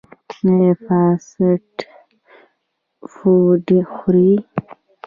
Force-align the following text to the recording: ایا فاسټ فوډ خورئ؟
ایا 0.45 0.71
فاسټ 0.85 1.69
فوډ 3.11 3.67
خورئ؟ 3.93 4.33